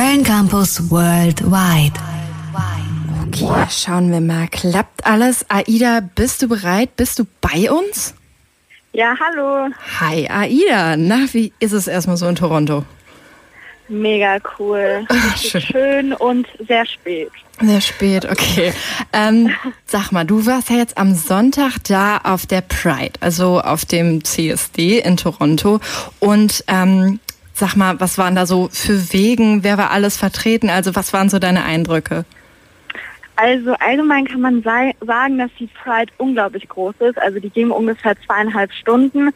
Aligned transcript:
Köln 0.00 0.24
Campus 0.24 0.90
Worldwide. 0.90 1.92
Okay, 3.26 3.66
schauen 3.68 4.10
wir 4.10 4.22
mal. 4.22 4.48
Klappt 4.48 5.04
alles? 5.04 5.44
Aida, 5.50 6.00
bist 6.14 6.40
du 6.40 6.48
bereit? 6.48 6.96
Bist 6.96 7.18
du 7.18 7.26
bei 7.42 7.70
uns? 7.70 8.14
Ja, 8.94 9.14
hallo. 9.20 9.68
Hi, 10.00 10.26
Aida. 10.26 10.96
Na, 10.96 11.26
wie 11.32 11.52
ist 11.60 11.72
es 11.72 11.86
erstmal 11.86 12.16
so 12.16 12.26
in 12.28 12.34
Toronto? 12.34 12.86
Mega 13.88 14.38
cool. 14.58 15.04
Ach, 15.10 15.36
schön. 15.36 15.60
schön 15.60 16.12
und 16.14 16.46
sehr 16.66 16.86
spät. 16.86 17.30
Sehr 17.60 17.80
spät, 17.82 18.24
okay. 18.24 18.72
Ähm, 19.12 19.50
sag 19.84 20.12
mal, 20.12 20.24
du 20.24 20.46
warst 20.46 20.70
ja 20.70 20.76
jetzt 20.76 20.96
am 20.96 21.14
Sonntag 21.14 21.76
da 21.86 22.16
auf 22.24 22.46
der 22.46 22.62
Pride, 22.62 23.12
also 23.20 23.60
auf 23.60 23.84
dem 23.84 24.24
CSD 24.24 25.00
in 25.00 25.18
Toronto. 25.18 25.78
Und 26.20 26.64
ähm, 26.68 27.20
sag 27.60 27.76
mal, 27.76 28.00
was 28.00 28.18
waren 28.18 28.34
da 28.34 28.46
so 28.46 28.68
für 28.72 29.12
Wegen? 29.12 29.62
Wer 29.62 29.78
war 29.78 29.90
alles 29.90 30.16
vertreten? 30.16 30.68
Also 30.68 30.96
was 30.96 31.12
waren 31.12 31.28
so 31.28 31.38
deine 31.38 31.64
Eindrücke? 31.64 32.24
Also 33.36 33.72
allgemein 33.74 34.26
kann 34.26 34.40
man 34.40 34.62
sagen, 34.62 35.38
dass 35.38 35.50
die 35.58 35.68
Pride 35.68 36.12
unglaublich 36.18 36.68
groß 36.68 36.96
ist. 36.98 37.18
Also 37.18 37.38
die 37.38 37.50
ging 37.50 37.70
ungefähr 37.70 38.14
zweieinhalb 38.26 38.72
Stunden. 38.72 39.30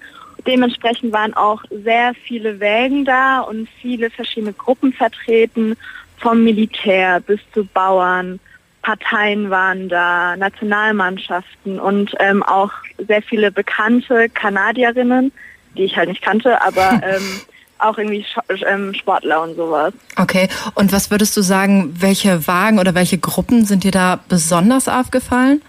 Dementsprechend 0.46 1.12
waren 1.12 1.32
auch 1.34 1.62
sehr 1.70 2.12
viele 2.26 2.60
Wägen 2.60 3.04
da 3.04 3.40
und 3.40 3.68
viele 3.80 4.10
verschiedene 4.10 4.52
Gruppen 4.52 4.92
vertreten 4.92 5.76
vom 6.18 6.44
Militär 6.44 7.20
bis 7.20 7.40
zu 7.52 7.64
Bauern, 7.64 8.40
Parteien 8.82 9.48
waren 9.48 9.88
da, 9.88 10.36
Nationalmannschaften 10.36 11.80
und 11.80 12.14
ähm, 12.20 12.42
auch 12.42 12.70
sehr 13.08 13.22
viele 13.22 13.50
bekannte 13.50 14.28
Kanadierinnen, 14.28 15.32
die 15.76 15.84
ich 15.84 15.96
halt 15.96 16.10
nicht 16.10 16.22
kannte, 16.22 16.60
aber 16.62 17.00
ähm, 17.02 17.40
auch 17.84 17.98
irgendwie 17.98 18.24
ähm, 18.66 18.94
Sportler 18.94 19.42
und 19.42 19.56
sowas. 19.56 19.92
Okay, 20.16 20.48
und 20.74 20.92
was 20.92 21.10
würdest 21.10 21.36
du 21.36 21.42
sagen, 21.42 21.94
welche 21.98 22.46
Wagen 22.46 22.78
oder 22.78 22.94
welche 22.94 23.18
Gruppen 23.18 23.64
sind 23.64 23.84
dir 23.84 23.92
da 23.92 24.20
besonders 24.28 24.88
aufgefallen? 24.88 25.62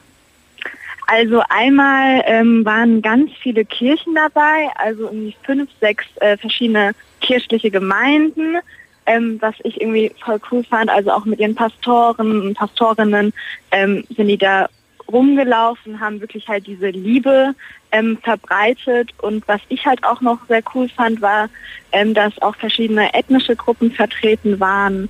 Also 1.08 1.44
einmal 1.50 2.23
ähm, 2.26 2.66
waren 2.66 3.02
ganz 3.02 3.31
viele 3.39 3.64
Kirchen 3.64 4.16
dabei, 4.16 4.70
also 4.76 5.04
irgendwie 5.04 5.36
fünf, 5.44 5.70
sechs 5.80 6.06
äh, 6.20 6.36
verschiedene 6.38 6.94
kirchliche 7.22 7.70
Gemeinden 7.70 8.58
ähm, 9.06 9.38
was 9.42 9.56
ich 9.64 9.80
irgendwie 9.82 10.11
voll 10.23 10.39
cool 10.52 10.64
fand. 10.64 10.89
Also 10.89 11.11
auch 11.11 11.26
mit 11.26 11.39
ihren 11.39 11.56
Pastoren 11.56 12.42
und 12.42 12.54
Pastorinnen 12.56 13.34
ähm, 13.72 14.04
sind 14.16 14.28
die 14.28 14.38
da 14.38 14.67
rumgelaufen, 15.11 16.00
haben 16.00 16.22
wirklich 16.22 16.48
halt 16.48 16.67
diese 16.67 16.89
Liebe 16.89 17.53
ähm, 17.92 18.17
verbreitet. 18.23 19.11
Und 19.22 19.48
was 19.48 19.61
ich 19.70 19.86
halt 19.86 20.03
auch 20.03 20.22
noch 20.22 20.39
sehr 20.48 20.64
cool 20.73 20.89
fand, 20.89 21.22
war, 21.22 21.50
ähm, 21.92 22.14
dass 22.14 22.39
auch 22.42 22.56
verschiedene 22.56 23.14
ethnische 23.14 23.56
Gruppen 23.56 23.92
vertreten 23.92 24.59
waren, 24.59 25.09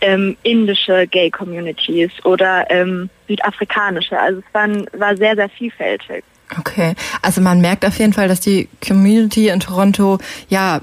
ähm, 0.00 0.36
indische 0.42 1.06
Gay-Communities 1.06 2.10
oder 2.24 2.70
ähm, 2.70 3.08
südafrikanische. 3.28 4.18
Also 4.18 4.40
es 4.40 4.54
waren, 4.54 4.86
war 4.92 5.16
sehr, 5.16 5.36
sehr 5.36 5.48
vielfältig. 5.48 6.24
Okay, 6.58 6.94
also 7.22 7.40
man 7.40 7.60
merkt 7.60 7.86
auf 7.86 7.98
jeden 7.98 8.12
Fall, 8.12 8.28
dass 8.28 8.40
die 8.40 8.68
Community 8.86 9.48
in 9.48 9.60
Toronto 9.60 10.18
ja 10.48 10.82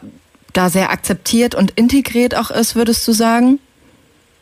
da 0.54 0.70
sehr 0.70 0.90
akzeptiert 0.90 1.54
und 1.54 1.72
integriert 1.72 2.36
auch 2.36 2.50
ist, 2.50 2.76
würdest 2.76 3.08
du 3.08 3.12
sagen? 3.12 3.60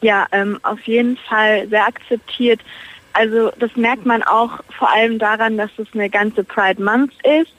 Ja, 0.02 0.28
ähm, 0.32 0.60
auf 0.64 0.80
jeden 0.84 1.18
Fall 1.18 1.68
sehr 1.70 1.86
akzeptiert. 1.86 2.62
Also 3.18 3.50
das 3.58 3.76
merkt 3.76 4.06
man 4.06 4.22
auch 4.22 4.60
vor 4.78 4.94
allem 4.94 5.18
daran, 5.18 5.58
dass 5.58 5.72
es 5.78 5.88
eine 5.96 6.08
ganze 6.08 6.44
Pride 6.44 6.80
Month 6.80 7.14
ist, 7.26 7.52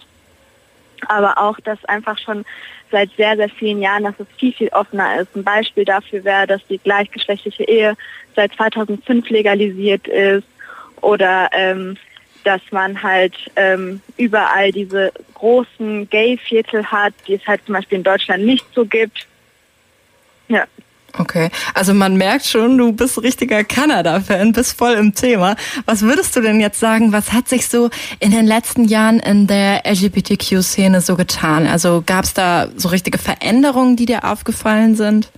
aber 1.08 1.36
auch, 1.36 1.58
dass 1.58 1.84
einfach 1.86 2.16
schon 2.16 2.44
seit 2.92 3.10
sehr, 3.16 3.34
sehr 3.36 3.48
vielen 3.48 3.82
Jahren, 3.82 4.04
dass 4.04 4.14
es 4.20 4.28
viel, 4.36 4.52
viel 4.52 4.68
offener 4.68 5.20
ist. 5.20 5.34
Ein 5.34 5.42
Beispiel 5.42 5.84
dafür 5.84 6.22
wäre, 6.22 6.46
dass 6.46 6.64
die 6.68 6.78
gleichgeschlechtliche 6.78 7.64
Ehe 7.64 7.96
seit 8.36 8.54
2005 8.54 9.28
legalisiert 9.30 10.06
ist 10.06 10.46
oder 11.00 11.48
ähm, 11.50 11.96
dass 12.44 12.62
man 12.70 13.02
halt 13.02 13.34
ähm, 13.56 14.00
überall 14.16 14.70
diese 14.70 15.12
großen 15.34 16.08
Gay-Viertel 16.08 16.86
hat, 16.86 17.14
die 17.26 17.34
es 17.34 17.44
halt 17.48 17.66
zum 17.66 17.74
Beispiel 17.74 17.98
in 17.98 18.04
Deutschland 18.04 18.47
nicht 18.47 18.64
so 18.76 18.86
gibt. 18.86 19.26
Ja. 20.47 20.66
Okay, 21.18 21.50
also 21.74 21.94
man 21.94 22.16
merkt 22.16 22.46
schon, 22.46 22.78
du 22.78 22.92
bist 22.92 23.20
richtiger 23.22 23.64
Kanada-Fan, 23.64 24.52
bist 24.52 24.78
voll 24.78 24.92
im 24.92 25.14
Thema. 25.14 25.56
Was 25.84 26.02
würdest 26.02 26.36
du 26.36 26.40
denn 26.40 26.60
jetzt 26.60 26.78
sagen, 26.78 27.12
was 27.12 27.32
hat 27.32 27.48
sich 27.48 27.66
so 27.66 27.90
in 28.20 28.30
den 28.30 28.46
letzten 28.46 28.84
Jahren 28.84 29.18
in 29.18 29.48
der 29.48 29.82
LGBTQ-Szene 29.84 31.00
so 31.00 31.16
getan? 31.16 31.66
Also 31.66 32.04
gab 32.06 32.24
es 32.24 32.34
da 32.34 32.68
so 32.76 32.88
richtige 32.88 33.18
Veränderungen, 33.18 33.96
die 33.96 34.06
dir 34.06 34.24
aufgefallen 34.24 34.94
sind? 34.94 35.30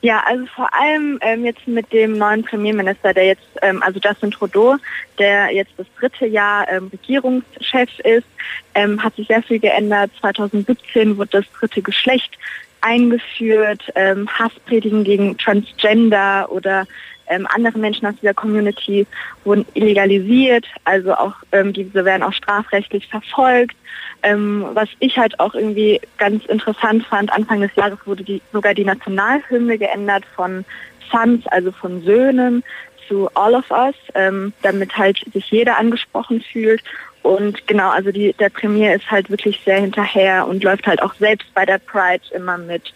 Ja, 0.00 0.22
also 0.26 0.44
vor 0.54 0.68
allem 0.74 1.18
ähm, 1.22 1.44
jetzt 1.44 1.66
mit 1.66 1.90
dem 1.92 2.18
neuen 2.18 2.42
Premierminister, 2.42 3.14
der 3.14 3.24
jetzt, 3.24 3.46
ähm, 3.62 3.82
also 3.82 3.98
Justin 4.02 4.30
Trudeau, 4.30 4.76
der 5.18 5.50
jetzt 5.50 5.72
das 5.78 5.86
dritte 5.98 6.26
Jahr 6.26 6.68
ähm, 6.68 6.88
Regierungschef 6.92 7.98
ist, 8.00 8.26
ähm, 8.74 9.02
hat 9.02 9.16
sich 9.16 9.28
sehr 9.28 9.42
viel 9.42 9.58
geändert. 9.58 10.10
2017 10.20 11.16
wurde 11.16 11.40
das 11.40 11.52
dritte 11.58 11.80
Geschlecht 11.80 12.36
eingeführt, 12.84 13.82
ähm, 13.94 14.28
Hasspredigen 14.28 15.04
gegen 15.04 15.38
Transgender 15.38 16.50
oder 16.50 16.86
ähm, 17.28 17.46
andere 17.54 17.78
Menschen 17.78 18.06
aus 18.06 18.14
dieser 18.20 18.34
Community 18.34 19.06
wurden 19.44 19.64
illegalisiert, 19.72 20.66
also 20.84 21.14
auch 21.14 21.34
ähm, 21.52 21.72
diese 21.72 22.04
werden 22.04 22.22
auch 22.22 22.34
strafrechtlich 22.34 23.08
verfolgt. 23.08 23.76
Ähm, 24.22 24.66
was 24.74 24.88
ich 25.00 25.16
halt 25.16 25.38
auch 25.40 25.54
irgendwie 25.54 26.00
ganz 26.18 26.44
interessant 26.46 27.04
fand, 27.06 27.32
Anfang 27.32 27.60
des 27.60 27.74
Jahres 27.76 27.98
wurde 28.04 28.24
die, 28.24 28.42
sogar 28.52 28.74
die 28.74 28.84
Nationalhymne 28.84 29.78
geändert 29.78 30.24
von 30.36 30.64
Sons, 31.10 31.46
also 31.46 31.72
von 31.72 32.02
Söhnen, 32.02 32.62
zu 33.08 33.28
All 33.34 33.54
of 33.54 33.70
Us, 33.70 33.94
ähm, 34.14 34.52
damit 34.62 34.96
halt 34.96 35.20
sich 35.32 35.50
jeder 35.50 35.78
angesprochen 35.78 36.40
fühlt. 36.40 36.82
Und 37.22 37.66
genau, 37.66 37.90
also 37.90 38.12
die, 38.12 38.34
der 38.34 38.50
Premier 38.50 38.94
ist 38.94 39.10
halt 39.10 39.30
wirklich 39.30 39.60
sehr 39.64 39.80
hinterher 39.80 40.46
und 40.46 40.62
läuft 40.62 40.86
halt 40.86 41.02
auch 41.02 41.14
selbst 41.14 41.52
bei 41.54 41.64
der 41.64 41.78
Pride 41.78 42.22
immer 42.34 42.58
mit. 42.58 42.92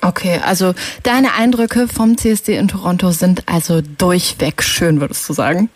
Okay, 0.00 0.40
also 0.44 0.74
deine 1.02 1.34
Eindrücke 1.34 1.88
vom 1.88 2.16
CSD 2.16 2.56
in 2.56 2.68
Toronto 2.68 3.10
sind 3.10 3.42
also 3.46 3.80
durchweg 3.80 4.62
schön, 4.62 5.00
würdest 5.00 5.28
du 5.28 5.32
sagen? 5.32 5.70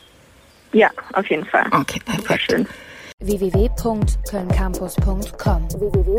Ja, 0.73 0.91
auf 1.13 1.29
jeden 1.29 1.45
Fall. 1.45 1.67
Okay, 1.73 2.01
perfekt. 2.05 2.45
Schön. 2.51 2.69
www.kölncampus.com 3.21 5.69
www 5.69 6.17